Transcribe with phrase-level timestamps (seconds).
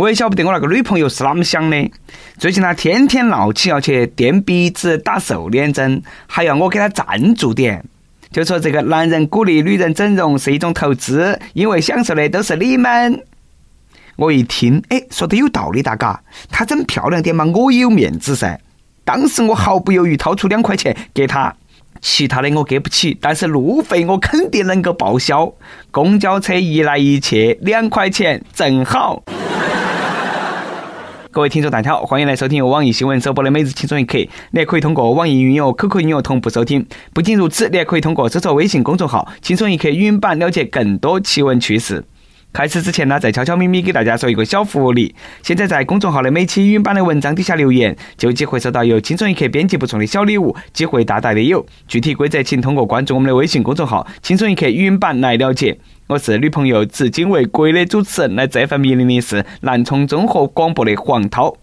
[0.00, 1.90] 我也晓不得我那个女朋友是啷么想的。
[2.38, 7.84] 最近她天天闹起要去垫鼻子、打瘦脸针，还要我给她赞助点。
[8.32, 13.22] 就说这个男人鼓励女人整容是一种投资，因为享受的都是你们。
[14.16, 18.58] 我一听，哎，说的有道理，大哥，她整漂亮点嘛，我也有面子噻。
[19.04, 21.54] 当时我毫不犹豫掏出两块钱给她。
[22.00, 25.52] 其他的我给不起，但是路费我肯定能够报销。
[25.90, 29.22] 公交车一来一去两块钱正好。
[31.32, 34.18] 各位听众大家好，欢迎来收听由网易新闻首播的每日轻松一刻。
[34.18, 36.84] 你也可以通过网易云音乐、QQ 音乐同步收听。
[37.14, 42.04] 不仅如此，你还可以通过搜索微信公众号“轻松一刻”语音版了解更多奇闻趣事。
[42.52, 45.14] 开始之前呢，再悄悄咪咪给大家说一个小福利。
[45.40, 51.64] 现在在公众号的每期语音版的文章底下留言，就有机会收到由轻松一刻编辑部送的小礼物，机会大大的有。
[51.86, 55.78] 具体规则请通过关注我们的微信公众号“轻松一刻语音版”来了解。
[56.08, 61.56] 我是女朋友至今未归的主持人，来这份迷离的是南充综合广播的黄涛。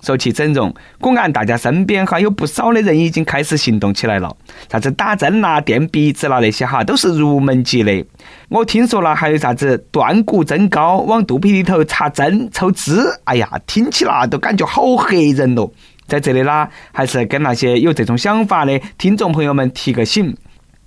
[0.00, 4.34] 说起整容，果然大家身边哈有不少的人已经开始行动起来了。
[4.70, 8.04] 啥子打针啦、垫鼻子啦那些哈，都是入门级的。
[8.48, 15.70] 我听说了，还有啥子断骨增高、往肚皮里头插针抽脂，哎呀，听起来都感觉好吓人咯。
[16.06, 20.36] 在这里啦，还是跟那些有这种想法的听众朋友们提个醒。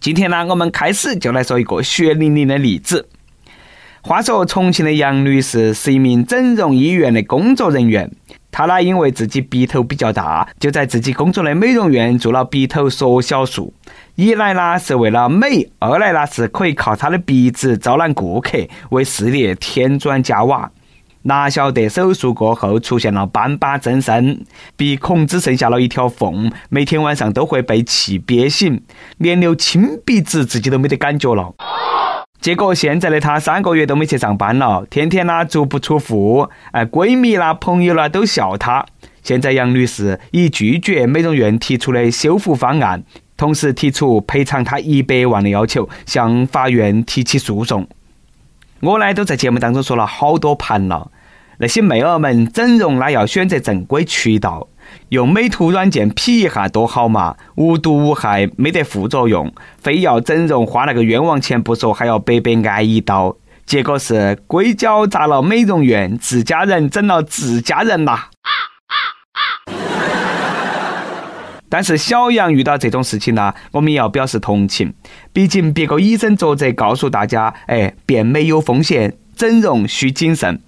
[0.01, 3.07] 今天呢，我们开始就来说一个血淋淋的例子。
[4.01, 8.11] 话说，重庆的杨女士是一名整容医院的工作人员。
[8.53, 13.73] 她呢，因为自己鼻头比较大，就在自己工作的美容院做了鼻头缩小术。
[14.13, 18.59] 一来呢是为了美，二来呢是可以靠她的鼻子招揽顾客，
[18.91, 20.69] 为事业添砖加瓦。
[21.23, 24.39] 哪晓得手术过后出现了斑疤增生，
[24.75, 28.83] 鼻孔只剩下了一条缝，每天晚上都会被气憋醒，
[29.17, 31.55] 连流清鼻子自己都没得感觉了。
[32.43, 38.85] 结果现在的她三个月都没去上班了，天天呢足不出户，哎，闺蜜啦、朋友啦都笑她。
[39.21, 43.01] 现在杨女士已拒绝美容院提出的修复方案，
[43.37, 47.87] 同时提出赔偿她一百万的要求，向法院提起诉讼。
[48.81, 51.11] 我呢都在节目当中说了好多盘了，
[51.59, 54.67] 那些妹儿们整容那要选择正规渠道。
[55.09, 59.53] 用美图软件 P 一下多好嘛，无毒无害，没得副作用。
[59.77, 63.35] 非要整容花那个冤枉钱不说，还要白白挨一刀。
[63.65, 68.25] 结果是硅胶砸了美容院，自家人整了自家人呐。
[71.69, 74.93] 但是小杨遇到这种事情呢，我们也要表示同情。
[75.31, 80.61] 毕竟别个以身作则，告诉大家，哎，变美有风险，整容需谨慎。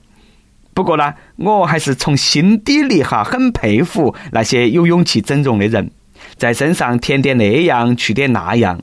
[0.76, 5.90] 不过呢，我还是从心底里哈很佩服那些有勇气整容的人，
[6.36, 8.82] 在身上填点那样去点那样。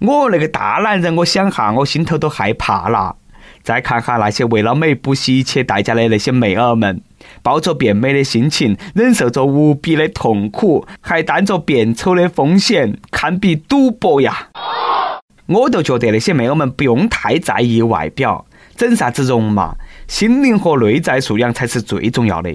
[0.00, 3.14] 我那个大男人，我想哈，我心头都害怕了。
[3.62, 7.00] 再看哈那些为了美不惜一切代价的那些妹儿们，
[7.40, 14.48] 抱着变美的心情，忍受着无比的痛苦，还担着变丑的风险，堪比赌博呀！
[15.46, 18.44] 我都觉得那些妹儿们不用太在意外表，
[18.76, 19.76] 整啥子容嘛。
[20.08, 22.52] 心灵和内在素养才是最重要的。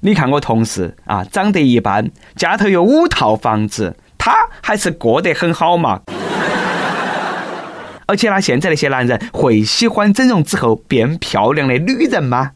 [0.00, 6.02] 你看我同事啊，长得一般，家头有五套房子，他还是过得很好嘛。
[8.06, 12.50] 而且呢，现在那些男人会喜欢整容之后变漂亮的女人吗？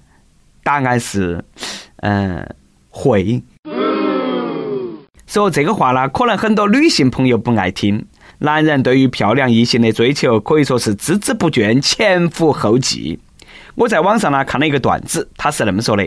[0.63, 1.43] 答案是，
[2.03, 2.47] 嗯，
[2.91, 3.43] 会。
[5.27, 8.05] 说这个话呢，可能很多女性朋友不爱听。
[8.41, 13.19] 男人对于漂亮异性的追求可以说是孜孜不倦，前赴后继。
[13.81, 16.07] 我在网上呢看了一个段子，他是那么说的：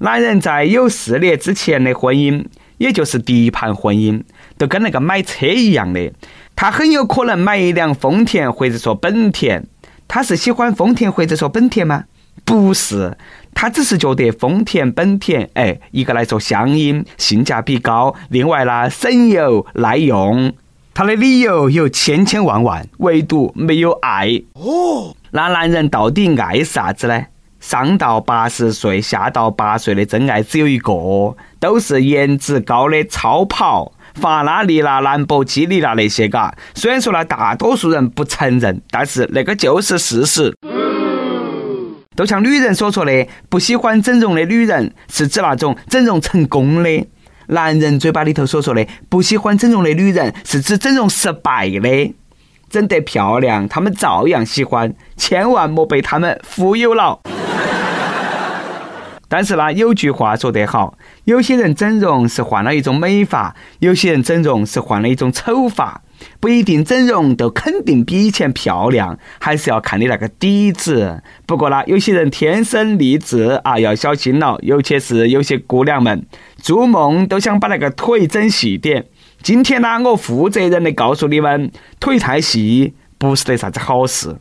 [0.00, 2.44] 男人在有事业之前的婚姻，
[2.76, 4.22] 也就是第一盘婚姻，
[4.58, 6.12] 都跟那个买车一样的，
[6.54, 9.66] 他很有可能买一辆丰田或者说本田。
[10.06, 12.04] 他是喜欢丰田或者说本田吗？
[12.44, 13.16] 不是，
[13.54, 20.52] 他只是觉得丰田、本田，哎，一个来说相应，性价比高，另外呢省油耐用。
[20.96, 24.28] 他的理由有千千万万，唯独没有爱。
[24.54, 25.14] 哦。
[25.30, 27.22] 那男人到底爱啥子呢？
[27.60, 36.56] 上到八十岁，下到八岁的真爱只有一个，都是颜值高的超跑，法拉利啦、兰博基尼啦那些嘎。
[36.74, 40.56] 虽然说呢，大多数人不承认，但是那个就是事实。
[42.14, 47.06] 都像女人所说的，不喜欢整容的女人，是指那种整容成功的；
[47.48, 52.14] 男人嘴巴里头所说的，不喜欢整容的女人，是指整容失败的。
[52.68, 57.20] 整得漂亮，他们照样喜欢，千万莫被他们忽悠了。
[59.28, 66.02] 但是呢，有句话说得好，有些人整容是换了一种美发，有些人整容是换了一种丑发。
[66.40, 71.22] 不一定整容都肯定比以前漂亮，还是要看你那个底子。
[71.46, 76.26] 不过呢，有些人天生丽质啊，要小心了，尤其是有些姑娘们，
[76.58, 79.06] 做梦都想把那个腿整细点。
[79.42, 81.70] 今天呢，我负责任的告诉你们，
[82.00, 84.36] 腿太细不是得啥子好事。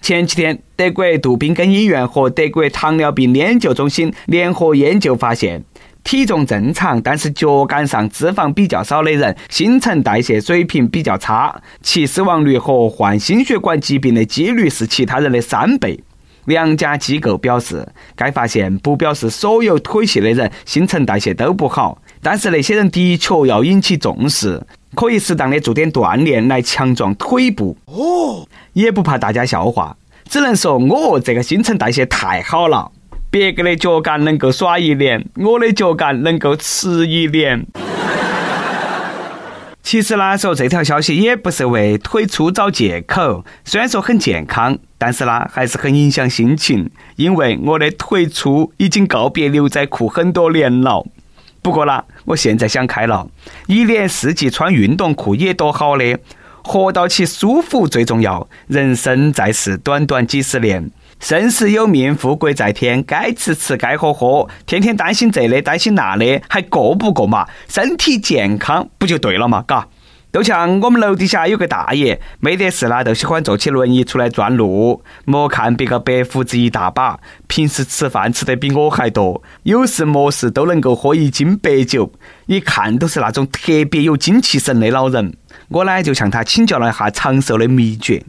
[0.00, 5.62] 前几天，德国杜宾根医院和德国糖尿病研究中心联合研究发现，
[6.10, 16.02] 体重正常但是脚杆上脂肪比较少的人，新陈代谢水平比较差，其死亡率和患心血管疾病的几率是其他人的三倍。
[16.46, 17.86] 两家机构表示，
[18.16, 24.60] 该发现不表示所有腿细的人新陈代谢都不好，但是那些人的确要引起重视。
[24.96, 29.96] 可以适当的做点锻炼来强壮腿部哦，也不怕大家笑话，
[30.28, 32.90] 只能说我这个新陈代谢太好了，
[33.30, 37.64] 别个的脚杆能够耍一年，我的脚杆能够吃一年。
[39.84, 51.06] 其实呢，说这条消息也不是为腿粗找借口，虽然说很健康，但是呢，还是很影响心情，因为我的腿粗已经告别牛仔裤很多年了。
[51.62, 53.28] 不过啦，我现在想开了，
[53.68, 56.18] 一年四季穿运动裤也多好的，
[56.64, 58.48] 活到起舒服最重要。
[58.66, 60.90] 人生在世，短短几十年，
[61.20, 67.46] 生死有命，富贵在天，该吃吃，该喝喝，天天担心这的，担心那的，还过不过嘛？
[67.68, 69.62] 身体健康不就对了嘛？
[69.66, 69.86] 嘎。
[70.32, 75.02] 都像我们楼底下有个大爷，没得事啦，就喜欢坐起轮椅出来转路。
[75.24, 77.18] 莫看别个白胡子一大把，
[77.48, 82.12] 平时吃饭吃得比我还多，有事没事都能够喝一斤白酒，
[82.46, 85.36] 一看都是那种特别有精气神的老人。
[85.68, 88.22] 我呢就向他请教了一下长寿的秘诀。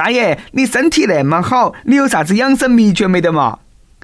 [0.00, 3.58] 大爷，你身体那么好，你有啥子养生秘诀没得嘛？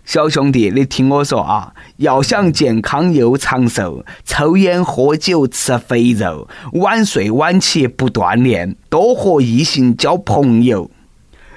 [0.04, 10.90] 小兄弟，你听我说啊，要想健康又长寿，抽烟喝酒吃肥肉，晚睡晚起不锻炼，多和异性交朋友。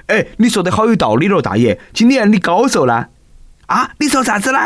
[0.06, 1.78] 哎，你说的好有道理咯，大爷。
[1.92, 3.08] 今年你高寿呢？
[3.66, 4.58] 啊，你说啥子呢？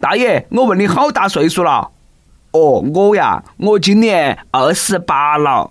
[0.00, 1.92] 大爷，我问你好大岁数了？
[2.50, 5.70] 哦，我呀，我今年二十八了。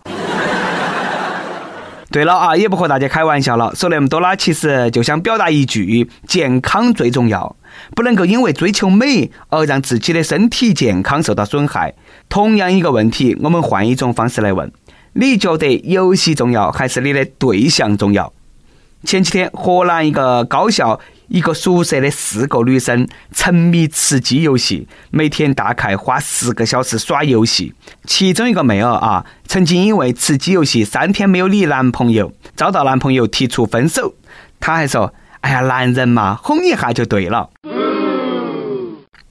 [2.12, 7.56] 对了啊，也不和大家开玩笑了，说那么多啦，其实就想表达一句：健康最重要，
[7.96, 11.94] 不能够因为追求美而让自己的身体健康受到损害。
[12.28, 14.70] 同样一个问题，我们换一种方式来问：
[15.14, 18.34] 你觉得游戏重要，还是你的对象重要？
[19.06, 21.00] 前几天，河南一个高校。
[21.32, 27.74] 一个宿舍的四个女生沉迷吃鸡游戏，每天大概花十个小时耍游戏。
[28.06, 34.14] 其中一个妹儿啊，曾经因为吃鸡游戏三天没有理男朋友，遭到男朋友提出分手。
[34.60, 37.50] 她还说：“哎呀，男人嘛，哄一下就对了。”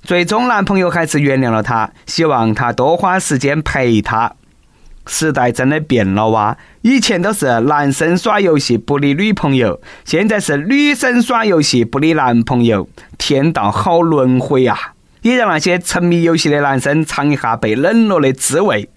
[0.02, 4.32] 最终，男朋友还是原谅了她，希望她多花时间陪她。
[5.10, 6.56] 时代真的变了哇！
[6.82, 14.94] 以前都是男生耍游戏不理女朋友，现在是女生耍游戏不理男朋友，天道好轮回啊！
[15.22, 18.88] 也让那些沉迷游戏的男生尝一下被冷落的滋味。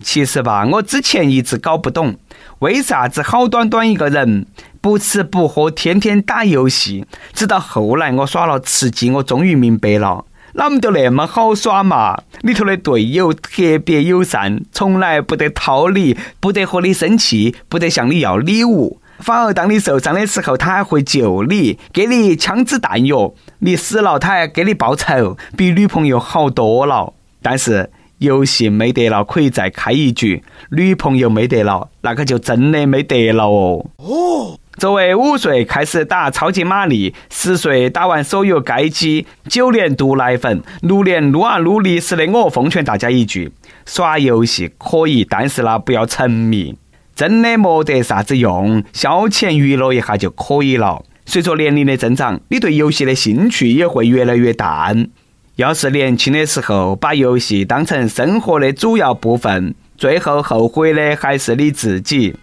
[0.00, 2.16] 其实吧，我之前一直搞不懂，
[2.58, 4.46] 为啥子好端端一个人
[4.82, 10.26] 不吃不喝，天天打游戏，直到后来我耍了吃鸡，我终于明白了。
[10.58, 12.20] 哪么都那么好耍嘛！
[12.40, 19.00] 里头的队友特别友善，从来不得掏你，不得和你生气，不得向你要礼物。
[19.20, 23.32] 反而当你受伤的时候，他还会救你，给你枪支弹药。
[23.60, 27.12] 你死了，他还给你报仇，比女朋友好多了。
[27.40, 30.42] 但是游戏没得了，可以再开一局；
[30.72, 33.86] 女朋友没得了，那可就真的没得了哦。
[33.98, 34.58] 哦。
[34.78, 43.50] 作为五岁开始打超级玛丽，十岁打完所有街机，九年毒奶粉，六年撸啊撸历史的我，奉劝大家一句：
[43.84, 46.76] 耍游戏可以，但是呢不要沉迷，
[47.16, 51.02] 真的没得啥子用，消遣娱乐一下就可以了。
[51.26, 55.08] 随着年龄的增长，你对游戏的兴趣也会越来越淡。
[55.56, 62.36] 要是年轻的时候把游戏当成生活的主要部分，最后后悔的还是你自己。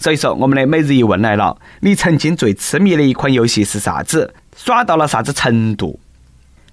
[0.00, 4.34] 所以说，我们的每日一问来了：你曾经最痴迷的一款游戏是啥子？
[4.56, 6.00] 耍到了啥子程度？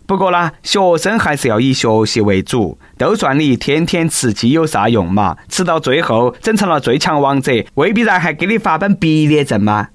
[0.05, 2.79] 不过呢，学生还是要以学习为主。
[2.97, 5.35] 都算你天天吃鸡有啥用嘛？
[5.49, 9.89] 吃到最后整成了最强王者，未必然还给你发本毕业证吗？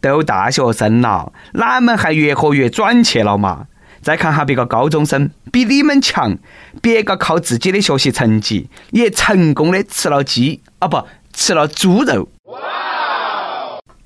[0.00, 3.68] 都大学生了，哪们还越活越转去了嘛？
[4.02, 6.36] 再看哈别个高中生，比你们强，
[6.82, 11.00] 别个靠自己的学习成绩也成功的吃了鸡啊，不
[11.32, 12.28] 吃了猪肉。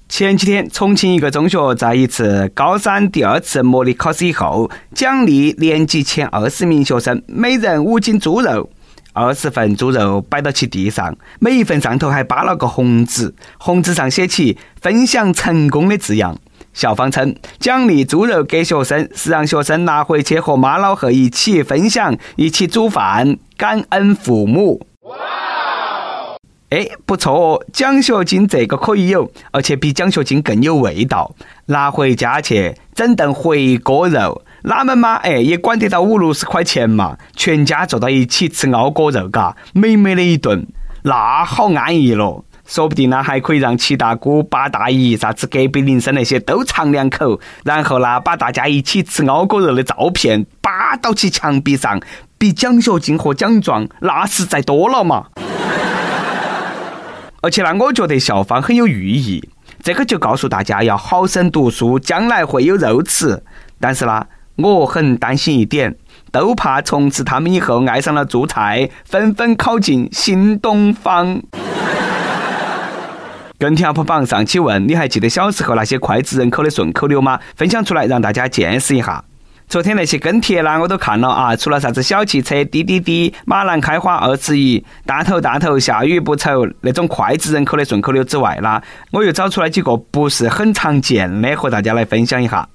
[0.09, 8.69] 前几天，重庆一个中学在一次高三第二次模拟考试以后，奖励年级前二十名学生每人五斤猪肉。
[9.13, 16.37] 二十份猪肉摆到其地上，每一份上头还扒了个红纸，红纸上写起“分享成功”的字样。
[16.73, 24.81] 校方称，奖励猪肉给学生，是让学生拿回去和妈老汉一起分享，一起煮饭，感恩父母。
[26.71, 31.35] 哎，不错哦，奖学金这个可以有，而且比奖学金更有味道。
[31.67, 35.15] 拿回家去整顿回锅肉，哪们嘛？
[35.17, 37.17] 哎，也管得到五六十块钱嘛？
[37.35, 40.67] 全家坐到一起吃熬锅肉，嘎，美美的一顿，
[41.05, 42.45] 那好安逸咯。
[42.67, 51.99] 说不定呢，还可以让七大姑八大姨、啥子隔壁邻舍那些都尝两口，然后呢，把大家一起吃熬锅肉的照片扒到起墙壁上，
[52.37, 55.29] 比奖学金和奖状那实在多了嘛。
[57.41, 59.49] 而且呢，我觉得校方很有寓意，
[59.83, 63.43] 这个就告诉大家要好生读书，将来会有肉吃。
[63.81, 64.27] 但是呢，
[64.57, 65.95] 我很担心一点，
[66.33, 71.41] 都怕从此他们以后爱上了做菜，纷纷考进新东方。
[73.57, 77.39] 跟帖 UP 榜上期问：你还记得小时候那些脍炙人口的顺口溜吗？
[77.57, 79.25] 分享出来让大家见识一下。
[79.69, 81.55] 昨天那些跟帖啦，我都看了啊。
[81.55, 92.67] 除了啥子小汽车滴滴滴、马兰开花二十一、大头大头下雨不愁那种脍炙人口的顺口溜之外啦，我又找出来几个不是很常见的，和大家来分享一下。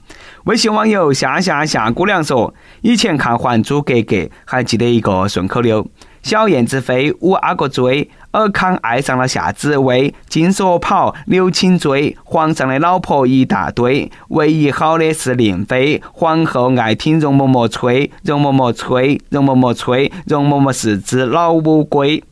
[0.43, 5.87] 微信网友夏夏夏姑娘说：以前看《还珠格格》，还记得一个顺口溜。
[6.23, 22.23] 小燕子飞，五阿哥追，尔康爱上了夏紫薇，金锁跑，刘青追，皇上的老婆一大堆，唯一好的是令妃，皇后爱听容嬷嬷吹，容嬷嬷吹，容嬷嬷吹，容嬷嬷是只老乌龟。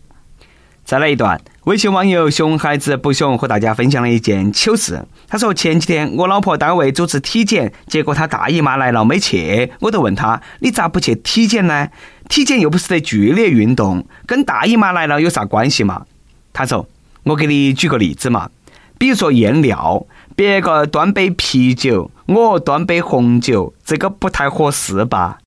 [0.85, 1.39] 再来一段。
[1.65, 5.05] 微信网友熊孩子不熊和大家分享了一件糗事。
[5.27, 11.87] 他说前几天我老婆单位组织体检，结果她大姨妈来了没去，我就问他你咋不去体检呢？
[12.31, 16.05] 体检又不是得剧烈运动，跟大姨妈来了有啥关系嘛？
[16.53, 16.87] 他说
[17.23, 18.49] 我给你举个例子嘛，
[18.97, 25.39] 比如说验尿，别个端杯啤酒，我端杯红酒，这个不太合适吧？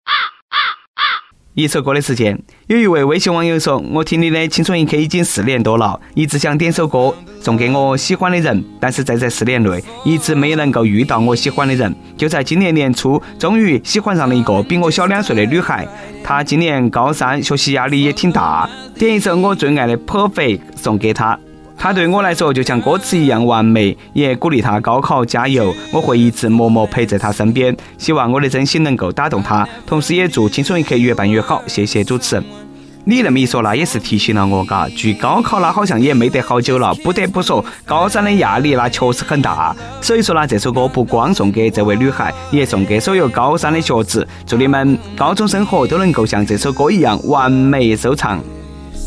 [1.55, 11.95] 一首歌的时间，有一位微信网友说：“我听你的《青春一刻》已经四年多了，一直想点首歌送给我喜欢的人，但是在这四年内一直没能够遇到我喜欢的人。
[12.17, 15.87] 就在今年年初，终于喜欢上了一个比我小两岁的女孩。
[16.25, 18.69] 她今年高三，学习压力也挺大，
[18.99, 21.39] 点一首我最爱的《Perfect》送给她。”
[21.85, 25.71] 他对我来说就像歌词一样完美，也鼓励他高考加油。
[25.93, 31.62] 我会一直默默陪在他身边，希望我的真心能够打动他，同时也祝《青春一刻》越办越好。
[31.67, 32.45] 谢谢主持人。
[33.05, 34.88] 你那么一说，那也是提醒了我，嘎。
[34.97, 39.76] 距高考那好像也没得好久了，不得不说，高三的压力那确实很大。
[40.00, 48.41] 所以说呢，这首歌不光送给这位女孩，也送给所有高三的学子，祝你们高中生活都能够像这首歌一样完美收场。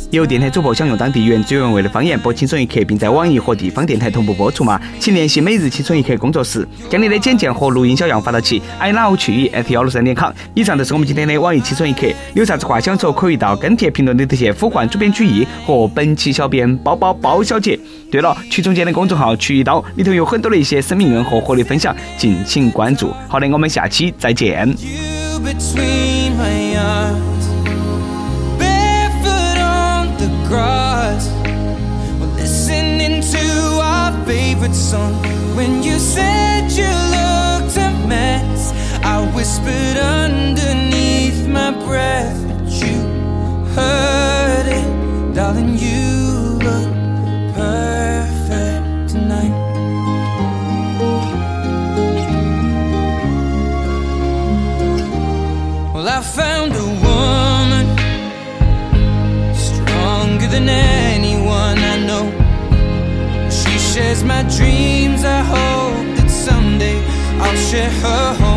[0.09, 4.79] 有电台主播想用当地原汁原味的方言播《青春一刻》，并在网易和地方电台同步播出吗？
[5.01, 10.31] 请联系每日《青春一刻》工作室，将你的简介和录音小样发到其 i love 去语 at 幺六三点 com。
[10.53, 17.77] 以上就是我们今天的网易《青春一刻》，有啥子话想说，可以到跟帖评论里头去呼唤主编曲艺和本期小编包包包小姐。
[18.09, 23.11] 对了，曲总监的公众号“曲一刀”里头有很多的一些生命润和活力分享，敬请关注。
[23.27, 24.73] 好的，我们下期再见。
[34.67, 35.13] Favorite song.
[35.55, 43.01] When you said you looked a mess I whispered underneath my breath But you
[43.75, 44.26] heard
[64.37, 65.23] my dreams.
[65.23, 66.99] I hope that someday
[67.41, 68.56] I'll share her home.